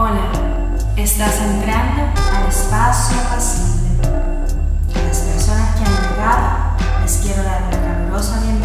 [0.00, 0.30] Hola,
[0.96, 2.02] estás entrando
[2.32, 3.98] al espacio pasible.
[4.94, 8.57] A las personas que han llegado les quiero dar una calurosa bienvenida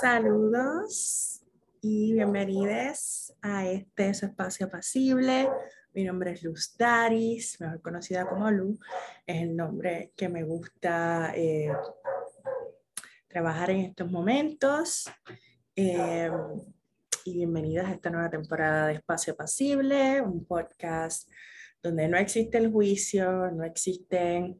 [0.00, 1.42] Saludos
[1.82, 5.50] y bienvenidos a este espacio pasible.
[5.92, 8.78] Mi nombre es Luz Daris, mejor conocida como Lu.
[9.26, 11.70] Es el nombre que me gusta eh,
[13.28, 15.04] trabajar en estos momentos.
[15.76, 16.30] Eh,
[17.26, 21.28] y bienvenidas a esta nueva temporada de Espacio Pasible, un podcast
[21.82, 24.58] donde no existe el juicio, no existen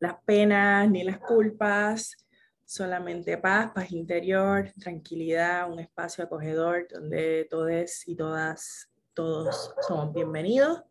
[0.00, 2.23] las penas ni las culpas,
[2.64, 10.82] solamente paz, paz interior, tranquilidad, un espacio acogedor donde todos y todas, todos somos bienvenidos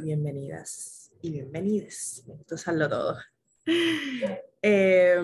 [0.00, 2.24] bienvenidas y bienvenides.
[2.40, 3.18] Esto saldo todo.
[4.62, 5.16] Eh,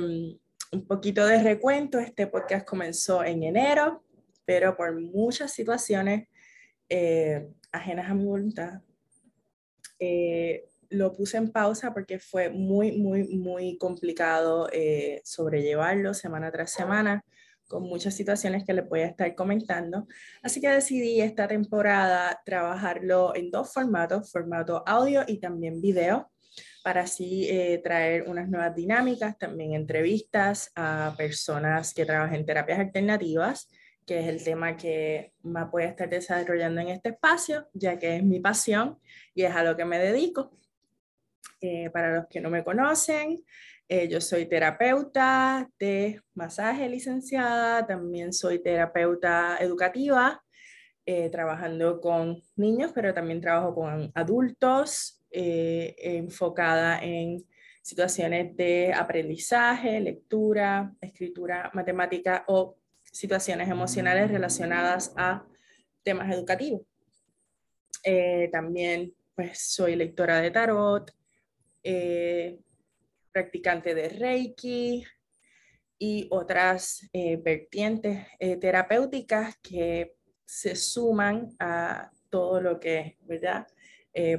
[0.73, 4.03] un poquito de recuento, este podcast comenzó en enero,
[4.47, 6.29] pero por muchas situaciones
[6.89, 8.81] eh, ajenas a mi voluntad,
[9.99, 16.73] eh, lo puse en pausa porque fue muy, muy, muy complicado eh, sobrellevarlo semana tras
[16.73, 17.25] semana
[17.69, 20.06] con muchas situaciones que les voy a estar comentando.
[20.43, 26.31] Así que decidí esta temporada trabajarlo en dos formatos, formato audio y también video,
[26.83, 32.78] para así eh, traer unas nuevas dinámicas, también entrevistas a personas que trabajan en terapias
[32.78, 33.69] alternativas,
[34.06, 38.17] que es el tema que más voy a estar desarrollando en este espacio, ya que
[38.17, 38.98] es mi pasión
[39.34, 40.56] y es a lo que me dedico.
[41.61, 43.43] Eh, para los que no me conocen,
[43.89, 50.43] eh, yo soy terapeuta de masaje licenciada, también soy terapeuta educativa,
[51.06, 57.45] eh, trabajando con niños, pero también trabajo con adultos, enfocada en
[57.83, 65.45] situaciones de aprendizaje, lectura, escritura, matemática o situaciones emocionales relacionadas a
[66.03, 66.83] temas educativos.
[68.51, 71.12] también pues soy lectora de tarot,
[71.89, 72.59] eh,
[73.31, 75.05] practicante de Reiki
[75.97, 83.67] y otras eh, vertientes eh, terapéuticas que se suman a todo lo que, ¿verdad?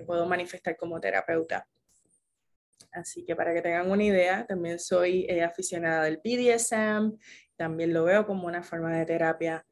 [0.08, 1.68] puedo manifestar como terapeuta.
[2.91, 7.16] Así que para que tengan una idea, también soy aficionada del BDSM,
[7.56, 9.64] también lo veo como una forma de terapia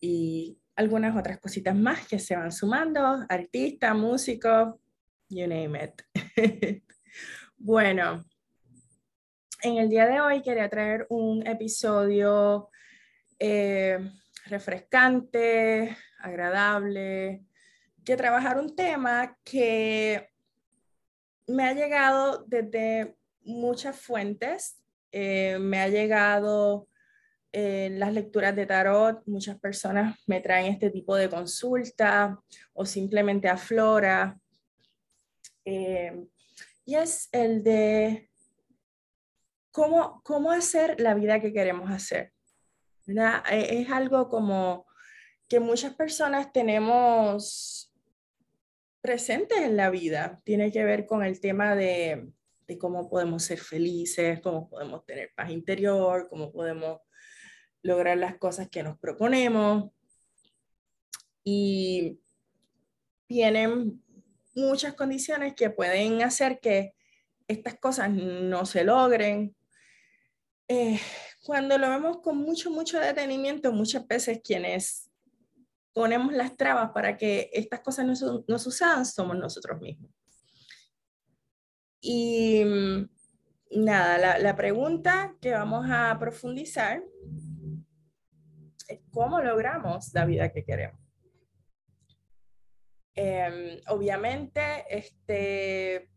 [0.00, 4.80] y algunas otras cositas más que se van sumando, artista, músico,
[5.28, 6.82] you name it.
[7.56, 8.24] Bueno,
[9.62, 12.68] en el día de hoy quería traer un episodio
[13.38, 13.98] eh,
[14.46, 17.44] refrescante, agradable,
[18.04, 20.28] que trabajar un tema que
[21.46, 26.88] me ha llegado desde muchas fuentes, eh, me ha llegado
[27.52, 32.40] en las lecturas de tarot, muchas personas me traen este tipo de consulta
[32.72, 34.38] o simplemente aflora.
[35.64, 36.26] Eh,
[36.84, 38.30] y es el de
[39.70, 42.32] cómo, cómo hacer la vida que queremos hacer.
[43.06, 44.86] E, es algo como
[45.48, 47.92] que muchas personas tenemos
[49.00, 50.40] presentes en la vida.
[50.44, 52.28] Tiene que ver con el tema de,
[52.66, 57.00] de cómo podemos ser felices, cómo podemos tener paz interior, cómo podemos
[57.82, 59.90] lograr las cosas que nos proponemos.
[61.44, 62.20] Y
[63.28, 64.02] vienen
[64.54, 66.94] muchas condiciones que pueden hacer que
[67.48, 69.54] estas cosas no se logren.
[70.68, 71.00] Eh,
[71.44, 75.10] cuando lo vemos con mucho, mucho detenimiento, muchas veces quienes
[75.92, 80.10] ponemos las trabas para que estas cosas no, no sucedan somos nosotros mismos.
[82.00, 83.10] Y mm,
[83.84, 87.02] nada, la, la pregunta que vamos a profundizar
[88.88, 91.01] es cómo logramos la vida que queremos.
[93.14, 96.08] Em, obviamente, este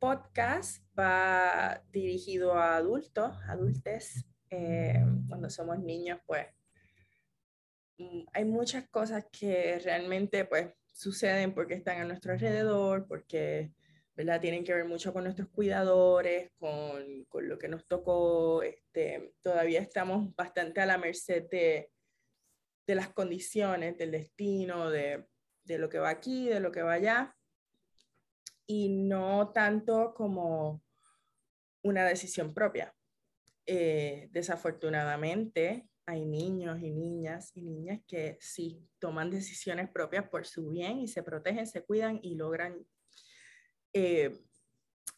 [0.00, 4.24] podcast va dirigido a adultos, adultos.
[4.50, 6.46] Em, cuando somos niños, pues
[7.98, 13.72] mm, hay muchas cosas que realmente pues suceden porque están a nuestro alrededor, porque
[14.16, 14.40] ¿verdad?
[14.40, 18.62] tienen que ver mucho con nuestros cuidadores, con, con lo que nos tocó.
[18.64, 21.92] Este, todavía estamos bastante a la merced de,
[22.86, 25.24] de las condiciones, del destino, de,
[25.64, 27.36] de lo que va aquí, de lo que va allá,
[28.66, 30.82] y no tanto como
[31.82, 32.94] una decisión propia.
[33.66, 40.70] Eh, desafortunadamente, hay niños y niñas y niñas que sí toman decisiones propias por su
[40.70, 42.84] bien y se protegen, se cuidan y logran
[43.92, 44.32] eh,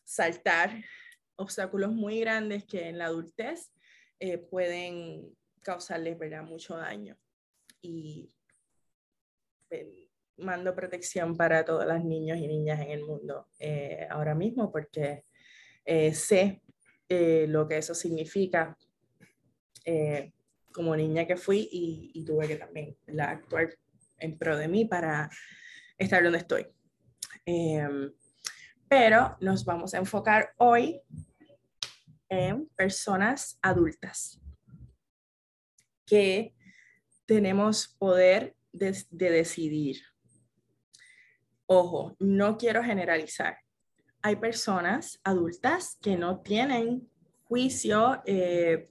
[0.04, 0.84] saltar
[1.36, 3.72] obstáculos muy grandes que en la adultez
[4.20, 6.42] eh, pueden causarles ¿verdad?
[6.42, 7.16] mucho daño.
[7.80, 8.30] Y
[10.36, 13.46] mando protección para todas las niños y niñas en el mundo
[14.10, 15.24] ahora mismo porque
[16.12, 16.60] sé
[17.08, 18.76] lo que eso significa
[20.74, 23.78] como niña que fui y, tuve que también actuar
[24.18, 25.30] en pro de mí para
[25.96, 26.66] estar donde estoy.
[27.46, 28.12] Em,
[28.88, 31.00] pero nos vamos a enfocar hoy
[32.28, 34.40] en personas adultas
[36.04, 36.54] que
[37.24, 40.02] tenemos poder de, de decidir.
[41.66, 43.58] Ojo, no quiero generalizar.
[44.22, 47.08] Hay personas adultas que no tienen
[47.44, 48.88] juicio eh,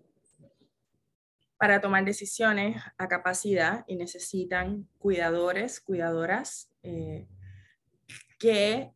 [1.58, 7.28] para tomar decisiones a capacidad y necesitan cuidadores, cuidadoras eh,
[8.40, 8.92] que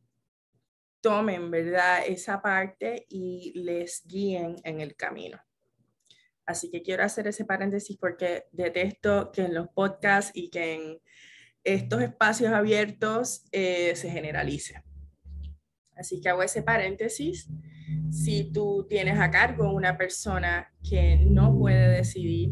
[1.01, 5.39] tomen, ¿verdad?, esa parte y les guíen en el camino.
[6.45, 11.01] Así que quiero hacer ese paréntesis porque detesto que en los podcasts y que en
[11.67, 14.81] estos espacios abiertos eh, se generalice.
[15.95, 17.49] Así que hago ese paréntesis
[18.09, 22.51] si tú tienes a cargo una persona que no puede decidir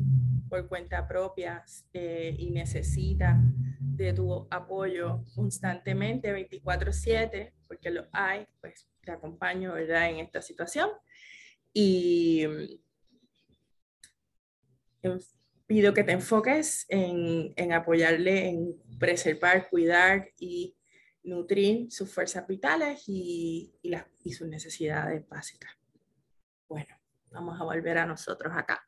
[0.49, 1.63] por cuenta propia
[1.93, 3.41] eh, y necesita
[3.79, 10.09] de tu apoyo constantemente 24/7, porque lo hay, pues te acompaño ¿verdad?
[10.09, 10.89] en esta situación.
[11.73, 12.45] Y
[15.03, 15.17] mm,
[15.67, 20.75] pido que te enfoques en, en apoyarle, en preservar, cuidar y
[21.23, 25.71] nutrir sus fuerzas vitales y, las, y sus necesidades básicas.
[26.67, 26.95] Bueno,
[27.31, 28.85] vamos a volver a nosotros acá.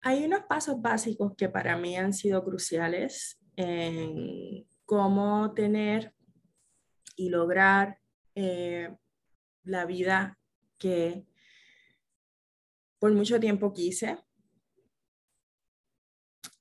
[0.00, 6.12] Hay unos pasos básicos que para mí han sido cruciales en cómo tener
[7.14, 7.98] y lograr
[8.34, 8.94] eh,
[9.62, 10.38] la vida
[10.78, 11.24] que
[13.02, 14.16] por mucho tiempo quise.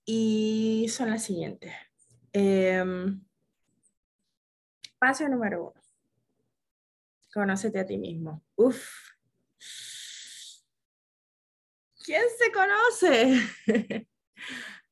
[0.03, 1.71] Y son las siguientes.
[2.33, 3.23] Em,
[4.97, 5.81] paso número uno.
[7.31, 8.43] Conócete a ti mismo.
[8.55, 8.89] Uf.
[12.03, 13.39] ¿Quién se conoce?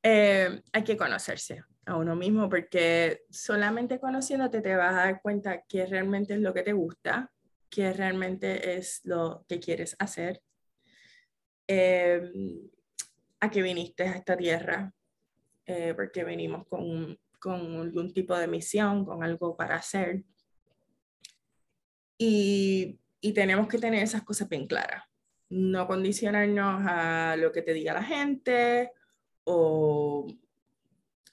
[0.02, 5.64] Em, hay que conocerse a uno mismo porque solamente conociéndote te vas a dar cuenta
[5.68, 7.32] qué realmente es lo que te gusta,
[7.68, 10.40] qué realmente es lo que quieres hacer,
[11.70, 12.68] em,
[13.40, 14.92] a qué viniste a esta tierra,
[15.66, 20.22] eh, porque venimos con con algún tipo de misión, con algo para hacer.
[22.18, 25.04] Y, y tenemos que tener esas cosas bien claras.
[25.48, 28.92] No condicionarnos a lo que te diga la gente
[29.44, 30.26] o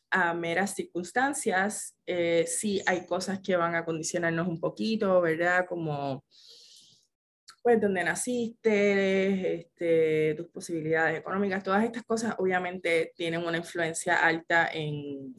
[0.09, 1.97] a meras circunstancias.
[2.05, 5.65] Eh, sí hay cosas que van a condicionarnos un poquito, ¿verdad?
[5.67, 6.23] Como
[7.67, 14.69] pues dónde naciste, este, tus posibilidades económicas, todas estas cosas obviamente tienen una influencia alta
[14.71, 15.35] en,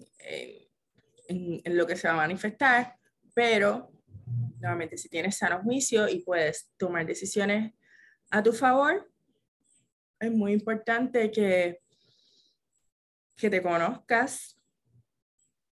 [1.64, 2.96] lo que se va a manifestar,
[3.32, 3.90] pero
[4.60, 7.73] nuevamente si tienes sano juicio y puedes tomar decisiones
[8.30, 9.11] a tu favor,
[10.20, 11.80] es muy importante que,
[13.37, 14.61] que te conozcas,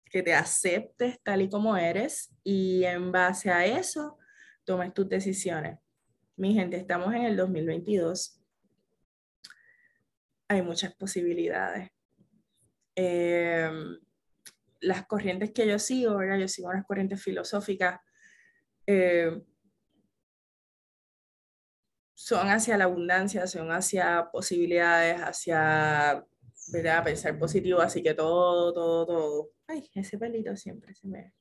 [0.03, 4.17] que te aceptes tal y como eres y en base a eso
[4.65, 5.79] tomes tus decisiones.
[6.41, 8.41] Mi gente, estamos en el 2022.
[10.47, 11.91] Hay muchas posibilidades.
[12.95, 13.99] Em,
[14.79, 16.39] las corrientes que yo sigo, ¿verdad?
[16.39, 17.99] Yo sigo unas corrientes filosóficas.
[18.87, 19.43] Em,
[22.15, 26.25] son hacia la abundancia, son hacia posibilidades, hacia
[26.73, 27.03] ¿verdad?
[27.03, 29.51] pensar positivo, así que todo, todo, todo.
[29.67, 31.35] Ay, ese pelito siempre se me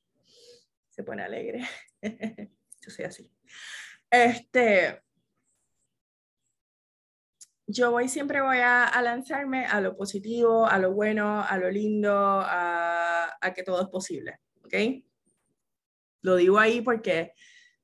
[0.91, 1.67] se pone alegre.
[2.81, 3.31] yo soy así.
[4.11, 5.01] Este,
[7.65, 12.11] yo voy siempre voy a, lanzarme a lo positivo, a lo bueno, a lo lindo,
[12.13, 15.03] a, que todo es posible, ¿ok?
[16.23, 17.33] Lo digo ahí porque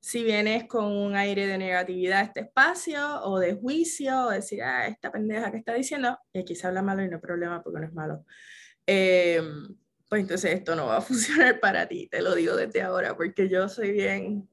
[0.00, 4.62] si vienes con un aire de negatividad a este espacio o de juicio, o decir,
[4.62, 7.62] ah, esta pendeja que está diciendo, y aquí se habla malo y no hay problema
[7.62, 8.24] porque no es malo,
[8.86, 9.76] em,
[10.08, 11.00] pues entonces esto no va a
[11.48, 14.48] funcionar para ti, te lo digo desde ahora, porque yo soy bien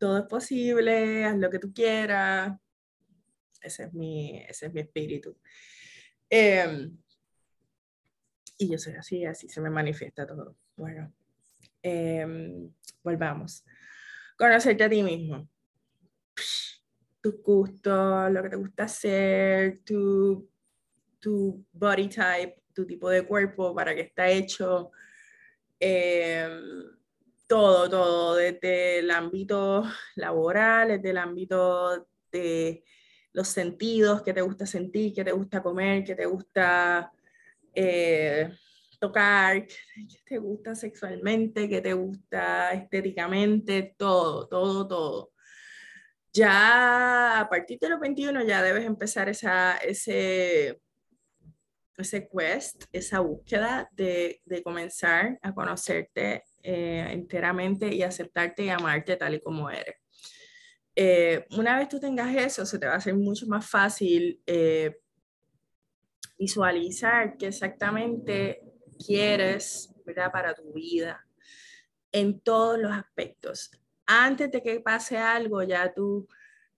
[0.00, 2.58] todo es posible, haz lo que tú quieras.
[3.60, 5.36] Ese es mi, ese es mi espíritu.
[6.30, 6.96] Em,
[8.58, 10.56] y yo soy así, así se me manifiesta todo.
[10.74, 11.12] Bueno,
[11.82, 12.72] em,
[13.04, 13.62] volvamos.
[14.38, 15.48] Conocerte a ti mismo.
[17.20, 20.48] tus gustos, lo que te gusta hacer, tu,
[21.18, 24.90] tu body type, tu tipo de cuerpo, para qué está hecho.
[25.78, 26.99] Em,
[27.50, 29.82] todo, todo, desde el ámbito
[30.14, 32.84] laboral, desde el ámbito de
[33.32, 37.12] los sentidos, que te gusta sentir, que te gusta comer, que te gusta
[37.74, 38.52] eh,
[39.00, 45.32] tocar, que te gusta sexualmente, que te gusta estéticamente, todo, todo, todo.
[46.32, 50.80] Ya a partir de los 21 ya debes empezar esa, ese,
[51.96, 59.16] ese quest, esa búsqueda de, de comenzar a conocerte eh, enteramente y aceptarte y amarte
[59.16, 59.96] tal y como eres.
[60.94, 64.98] Eh, una vez tú tengas eso, se te va a hacer mucho más fácil eh,
[66.38, 68.60] visualizar qué exactamente
[69.06, 70.30] quieres ¿verdad?
[70.30, 71.26] para tu vida
[72.12, 73.70] en todos los aspectos.
[74.04, 76.28] Antes de que pase algo, ya tú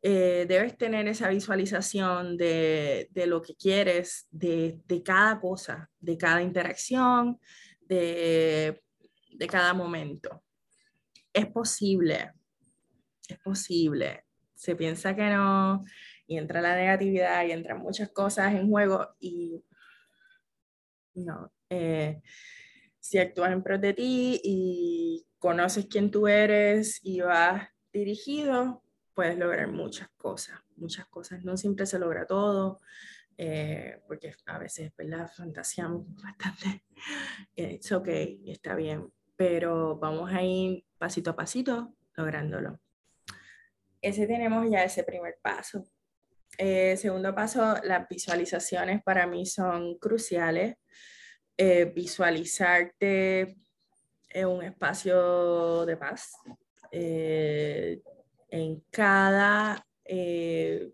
[0.01, 7.41] debes tener esa visualización de, lo que quieres, de, cada cosa, de cada interacción,
[7.81, 8.83] de,
[9.43, 10.45] de cada momento.
[11.33, 12.33] Es posible,
[13.29, 14.25] es posible.
[14.55, 15.85] Se piensa que no,
[16.29, 19.65] y entra la negatividad y entran muchas cosas en juego y
[21.15, 21.53] no.
[21.69, 22.23] Eh,
[23.01, 29.37] si actúas en pro de ti y conoces quién tú eres y vas dirigido, puedes
[29.37, 31.43] lograr muchas cosas, muchas cosas.
[31.43, 32.81] No siempre se logra todo,
[33.37, 35.29] eh, porque a veces, ¿verdad?
[35.37, 36.85] Fantaseamos bastante.
[37.57, 38.09] Es ok,
[38.47, 42.79] está bien, pero vamos a ir pasito a pasito lográndolo.
[44.01, 45.83] Ese tenemos ya ese primer paso.
[46.57, 50.77] Eh, segundo paso, las visualizaciones para mí son cruciales.
[51.57, 53.57] Eh, visualizarte
[54.29, 56.35] en un espacio de paz
[56.93, 58.01] eh,
[58.49, 60.93] en cada en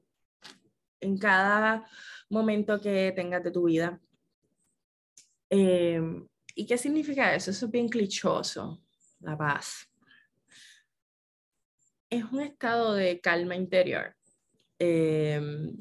[1.19, 1.87] cada
[2.31, 4.01] momento que tengas de tu vida.
[6.59, 7.53] ¿Y qué significa eso?
[7.53, 8.83] Eso es bien clichoso,
[9.21, 9.89] la paz.
[12.11, 14.19] Es un estado de calma interior
[14.79, 15.77] Em,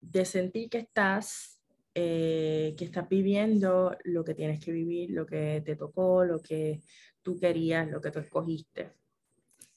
[0.00, 1.60] de sentir que estás,
[1.92, 6.80] eh, que estás viviendo lo que tienes que vivir, lo que te tocó, lo que
[7.22, 8.92] tú querías, lo que tú escogiste,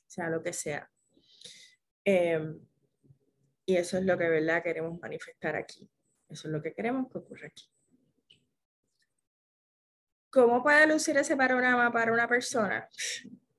[0.06, 0.88] sea lo que sea.
[2.06, 2.60] Em,
[3.66, 5.90] y eso es lo que, ¿verdad?, queremos manifestar aquí.
[6.30, 7.66] Eso es lo que queremos que ocurra aquí.
[10.30, 12.88] ¿Cómo puede lucir ese panorama para una persona?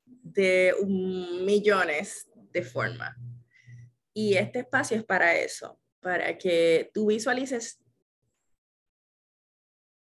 [0.04, 3.16] De millones de formas.
[4.14, 7.80] Y este espacio es para eso, para que tú visualices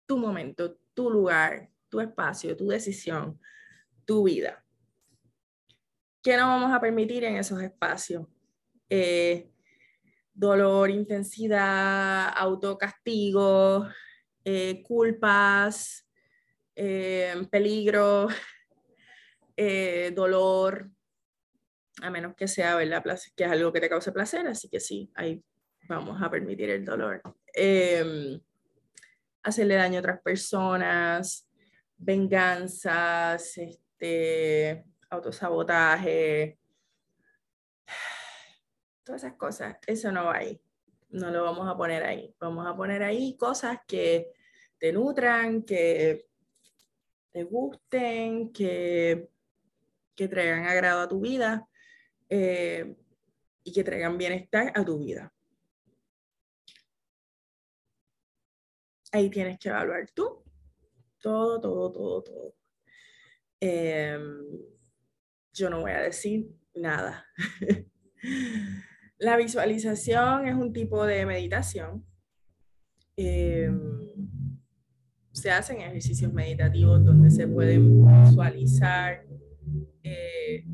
[0.05, 3.39] tu momento, tu lugar, tu espacio, tu decisión,
[4.05, 4.63] tu vida.
[6.21, 8.27] ¿Qué no vamos a permitir en esos espacios?
[8.89, 9.51] Eh,
[10.33, 13.87] dolor, intensidad, autocastigo,
[14.43, 16.04] eh, culpas,
[16.75, 18.27] eh, peligro,
[20.15, 20.89] dolor,
[22.01, 23.03] a menos que sea, ¿verdad?
[23.35, 25.43] Que es algo que te cause placer, así que sí, ahí
[25.87, 27.21] vamos a permitir el dolor.
[27.53, 28.39] Em,
[29.43, 31.47] hacerle daño a otras personas,
[31.97, 36.59] venganzas, este, autosabotaje,
[39.03, 40.61] todas esas cosas, eso no va ahí,
[41.09, 44.33] no lo vamos a poner ahí, vamos a poner ahí cosas que
[44.77, 46.27] te nutran, que
[47.35, 49.29] te gusten, que,
[50.15, 51.67] que traigan agrado a tu vida
[52.29, 52.95] eh,
[53.61, 55.33] y que traigan bienestar a tu vida.
[59.11, 60.45] Ahí tienes que evaluar tú
[61.19, 62.55] todo, todo, todo, todo.
[63.59, 64.45] Em,
[65.51, 67.25] yo no voy a decir nada.
[69.17, 72.05] La visualización es un tipo de meditación.
[73.17, 74.34] Em,
[75.35, 79.27] se hacen ejercicios meditativos donde se pueden visualizar
[80.01, 80.65] eh,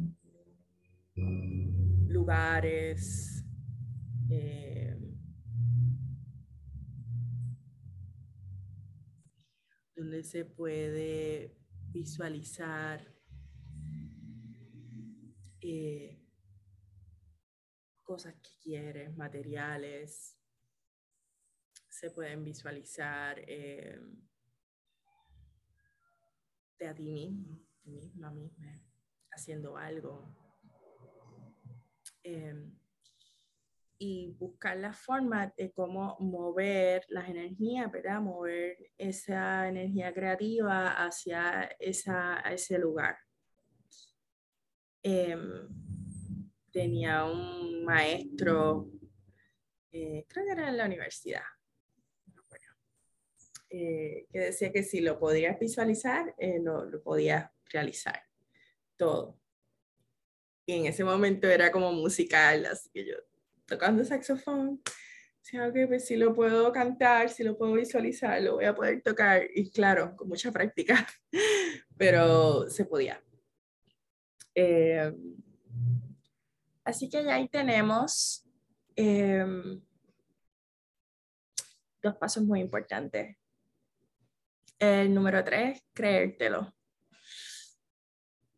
[2.07, 3.43] lugares,
[4.29, 4.95] eh,
[9.95, 11.57] donde se puede
[11.89, 13.11] visualizar
[15.59, 16.23] eh,
[18.03, 20.37] cosas que quieres, materiales,
[21.89, 23.99] se pueden visualizar eh,
[26.81, 28.81] de a ti mismo, misma, misma,
[29.31, 30.41] haciendo algo,
[32.23, 32.71] Em,
[33.97, 38.19] y buscar la forma de cómo mover las energías, ¿verdad?
[38.19, 43.17] Mover esa energía creativa hacia esa, ese lugar.
[45.03, 45.67] Em,
[46.71, 48.89] tenía un maestro,
[49.91, 51.43] eh, creo que era en la universidad,
[53.73, 58.21] eh, que decía que si lo podías visualizar, eh, lo, lo podías realizar
[58.97, 59.39] todo.
[60.65, 63.15] Y en ese momento era como musical, así que yo
[63.65, 64.81] tocando saxofón,
[65.41, 69.01] decía, que pues si lo puedo cantar, si lo puedo visualizar, lo voy a poder
[69.01, 69.43] tocar.
[69.55, 71.07] Y claro, con mucha práctica,
[71.97, 73.23] pero se podía.
[74.53, 75.13] Eh,
[76.83, 78.45] así que ya ahí tenemos
[82.03, 83.37] dos pasos muy importantes.
[84.81, 86.73] El número tres, creértelo.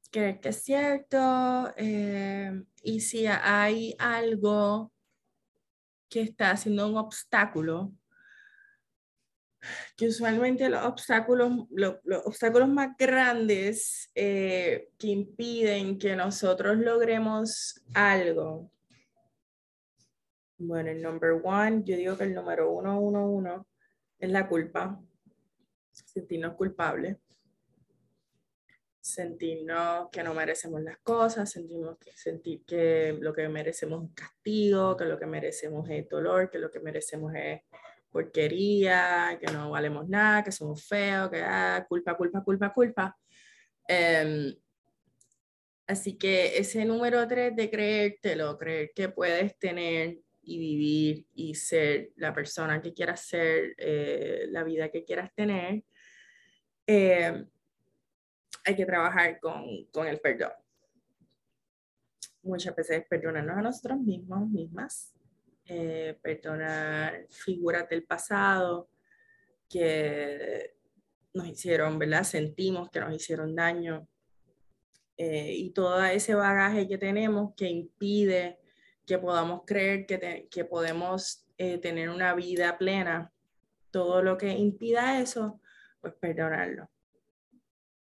[0.10, 1.74] Creer que es cierto.
[1.76, 4.94] Eh, y si hay algo
[6.08, 7.92] que está haciendo un obstáculo,
[9.98, 18.72] que usualmente los obstáculos, los, obstáculos más grandes eh, que impiden que nosotros logremos algo.
[20.58, 23.68] Bueno, el number one, yo digo que el número uno, uno, uno
[24.18, 25.04] es la culpa
[26.14, 27.18] sentirnos culpables,
[29.02, 34.96] sentirnos que no merecemos las cosas, sentimos que, sentir que lo que merecemos es castigo,
[34.96, 37.62] que lo que merecemos es dolor, que lo que merecemos es
[38.10, 43.18] porquería, que no valemos nada, que somos feos, que ah, culpa, culpa, culpa, culpa.
[43.88, 44.56] Em,
[45.88, 52.12] así que ese número tres de creértelo, creer que puedes tener y vivir y ser
[52.18, 55.84] la persona que quieras ser, eh, la vida que quieras tener,
[56.88, 57.46] eh,
[58.66, 60.52] hay que trabajar con, con, el perdón.
[62.42, 65.14] Muchas veces perdonarnos a nosotros mismos, mismas,
[65.66, 68.90] eh, perdonar figuras del pasado
[69.70, 70.76] que
[71.34, 72.24] nos hicieron, ¿verdad?
[72.24, 74.08] Sentimos que nos hicieron daño.
[75.18, 78.60] y todo ese bagaje que tenemos que impide
[79.06, 83.32] que podamos creer que, que podemos eh, tener una vida plena,
[83.92, 85.60] todo lo que impida eso,
[86.04, 86.92] pues perdonarlo.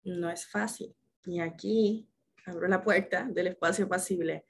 [0.03, 0.93] No es fácil.
[1.25, 2.09] Y aquí
[2.45, 4.45] abro la puerta del espacio pasible.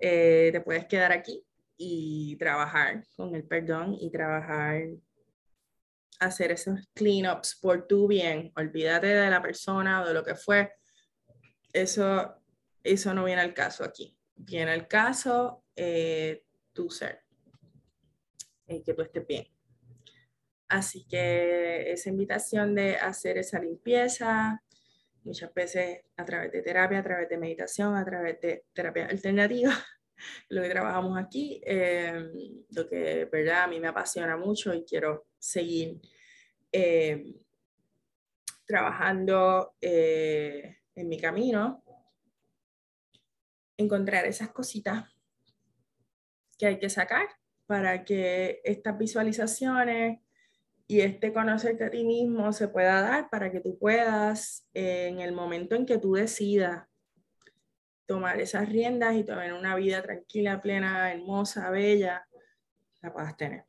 [0.00, 1.44] Eh, te puedes quedar aquí
[1.76, 4.82] y trabajar con el perdón y trabajar,
[6.20, 8.50] hacer esos cleanups por tu bien.
[8.56, 10.72] Olvídate de la persona o de lo que fue.
[11.72, 12.42] Eso,
[12.82, 14.16] eso no viene al caso aquí.
[14.34, 17.22] Viene al caso eh, tu ser,
[18.66, 19.55] que tú estés bien.
[20.68, 24.62] Así que esa invitación de hacer esa limpieza,
[25.22, 29.72] muchas veces a través de terapia, a través de meditación, a través de terapia alternativa,
[30.48, 32.30] lo que trabajamos aquí, eh,
[32.70, 36.00] lo que verdad a mí me apasiona mucho y quiero seguir
[36.72, 37.34] eh,
[38.64, 41.84] trabajando en mi camino,
[43.76, 45.04] encontrar esas cositas
[46.58, 47.28] que hay que sacar
[47.66, 50.20] para que estas visualizaciones
[50.88, 55.20] y este conocerte a ti mismo se pueda dar para que tú puedas, eh, en
[55.20, 56.86] el momento en que tú decidas
[58.06, 62.26] tomar esas riendas y tener una vida tranquila, plena, hermosa, bella,
[63.02, 63.64] la puedas tener.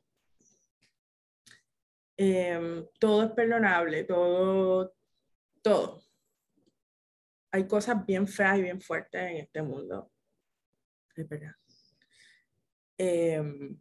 [2.17, 4.95] Em, todo es perdonable, todo,
[5.63, 6.03] todo.
[7.51, 10.11] Hay cosas bien feas y bien fuertes en este mundo.
[11.15, 11.55] Es verdad.
[12.97, 13.79] Em,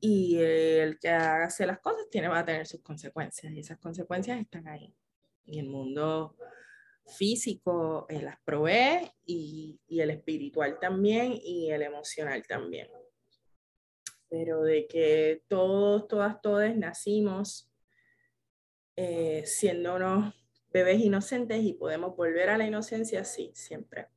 [0.00, 4.40] y el que hace las cosas tiene, va a tener sus consecuencias y esas consecuencias
[4.40, 4.94] están ahí.
[5.44, 6.36] Y el mundo
[7.06, 12.88] físico eh, las provee y, y, el espiritual también y el emocional también.
[14.28, 17.70] Pero de que todos, todas, todos nacimos
[18.96, 20.34] eh, siendo unos
[20.72, 24.08] bebés inocentes y podemos volver a la inocencia, sí, siempre.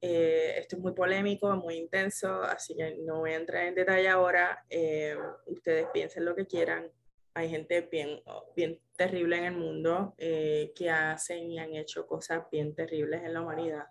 [0.00, 4.08] Eh, esto es muy polémico, muy intenso, así que no voy a entrar en detalle
[4.08, 4.64] ahora.
[4.70, 6.90] Eh, ustedes piensen lo que quieran.
[7.34, 8.20] Hay gente bien,
[8.54, 13.34] bien terrible en el mundo eh, que hacen y han hecho cosas bien terribles en
[13.34, 13.86] la humanidad.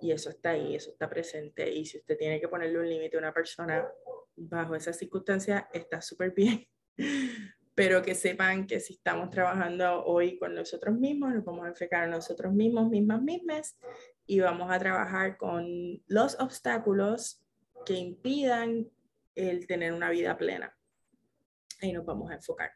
[0.00, 1.70] Y eso está ahí, eso está presente.
[1.70, 3.88] Y si usted tiene que ponerle un límite a una persona
[4.36, 6.66] bajo esas circunstancias, está súper bien.
[7.74, 12.04] Pero que sepan que si estamos trabajando hoy con nosotros mismos, nos vamos a enfocar
[12.04, 13.78] a nosotros mismos, mismas, mismas,
[14.32, 17.44] y vamos a trabajar con los obstáculos
[17.84, 18.90] que impidan
[19.34, 20.74] el tener una vida plena.
[21.82, 22.70] Ahí nos vamos a enfocar.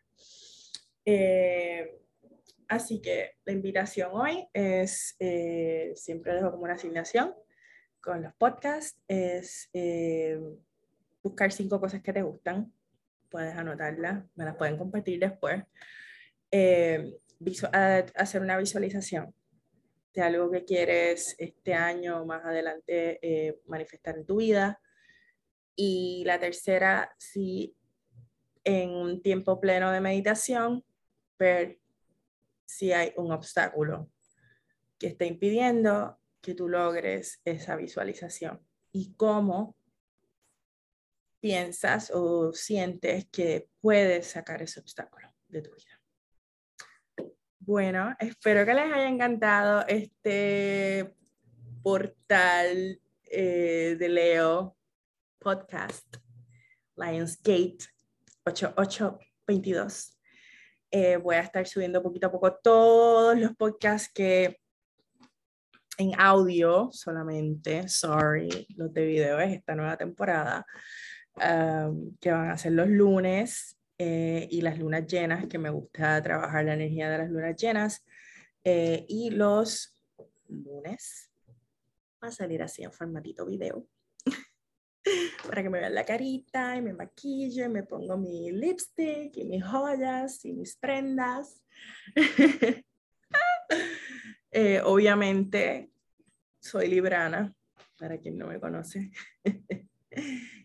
[1.07, 1.99] Eh,
[2.69, 7.35] así que la invitación hoy es, eh, siempre dejo como una asignación
[8.03, 10.39] con los podcasts, es eh,
[11.23, 12.71] buscar cinco cosas que te gustan.
[13.31, 15.65] Puedes anotarlas, me las pueden compartir después.
[18.15, 19.35] hacer una visualización
[20.17, 24.81] de algo que quieres este año o más adelante eh, manifestar en tu vida.
[25.77, 27.77] Y la tercera, si
[28.65, 30.83] en un tiempo pleno de meditación,
[31.39, 31.79] ver
[32.65, 34.11] si hay un obstáculo
[34.99, 39.77] que esté impidiendo que tú logres esa visualización y cómo
[41.41, 45.96] piensas o sientes que puedes sacar ese obstáculo de tu vida.
[47.67, 51.17] Bueno, espero que les haya encantado este
[51.83, 54.77] portal eh, de Leo
[55.41, 56.19] podcast,
[56.95, 57.79] Lionsgate
[58.45, 60.17] 8822.
[60.93, 64.61] Eh, voy a estar subiendo poquito a poco todos los podcasts que
[65.99, 70.65] en audio solamente, sorry, los de video es esta nueva temporada,
[71.35, 76.23] um, que van a ser los lunes eh, y las lunas llenas, que me gusta
[76.23, 78.05] trabajar la energía de las lunas llenas,
[78.65, 79.95] eh, y los
[80.49, 81.31] lunes
[82.23, 83.87] va a salir así en formatito video
[85.47, 89.65] para que me vean la carita y me maquille, me pongo mi lipstick y mis
[89.65, 91.63] joyas y mis prendas.
[94.59, 95.91] Eh, obviamente,
[96.61, 97.55] soy librana,
[97.99, 99.11] para quien no me conoce.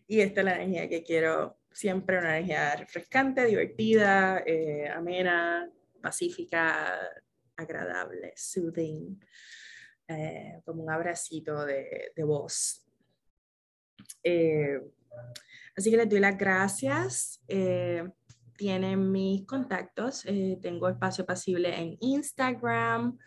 [0.07, 5.69] y esta es la energía que quiero siempre, una energía refrescante, divertida, eh, amena,
[6.01, 6.97] pacífica,
[7.55, 9.19] agradable, soothing,
[10.07, 12.85] eh, como un abracito de, de voz.
[15.75, 17.43] así que les doy las gracias
[18.61, 20.23] tienen mis contactos.
[20.61, 23.17] tengo espacio pasible en Instagram,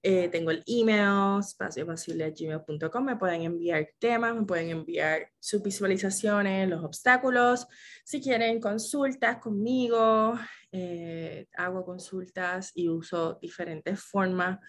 [0.00, 3.04] eh, tengo el email, espaciopasible.gmail.com.
[3.04, 7.66] Me pueden enviar temas, me pueden enviar sus visualizaciones, los obstáculos.
[8.04, 10.38] Si quieren consultas conmigo,
[10.70, 14.60] eh, hago consultas y uso diferentes formas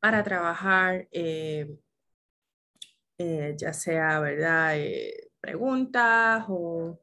[0.00, 1.66] para trabajar, eh,
[3.18, 4.76] ya sea, ¿verdad?
[5.40, 7.00] preguntas o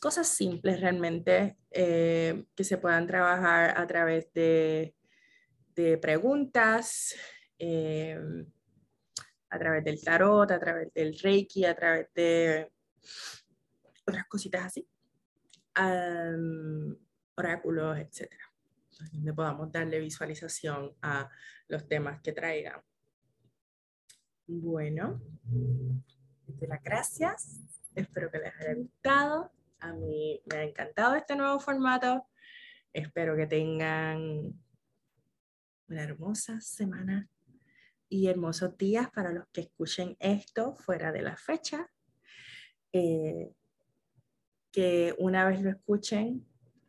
[0.00, 4.94] cosas simples realmente que se puedan trabajar a través de
[5.80, 7.14] de preguntas
[7.58, 8.18] eh,
[9.50, 12.70] a través del tarot, a través del reiki, a través de
[14.06, 14.86] otras cositas así,
[17.36, 18.32] oráculos, etc.
[19.12, 21.28] Donde podamos darle visualización a
[21.68, 22.80] los temas que traigan.
[24.46, 27.60] Bueno, de las gracias.
[27.94, 29.52] Espero que les haya gustado.
[29.80, 32.26] A mí me ha encantado este nuevo formato.
[32.92, 34.52] Espero que tengan
[35.90, 37.28] una hermosa semana
[38.08, 41.90] y hermosos días para los que escuchen esto fuera de la fecha.
[42.92, 43.52] Eh,
[44.72, 46.46] que una vez lo escuchen,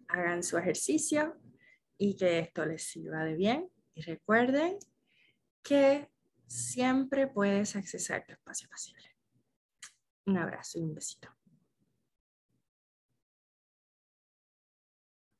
[0.07, 1.35] hagan su ejercicio
[1.97, 3.69] y que esto les sirva de bien.
[3.95, 4.77] Y recuerden
[5.63, 6.09] que
[6.47, 9.15] siempre puedes accesar tu espacio pasible.
[10.25, 11.29] Un abrazo y un besito.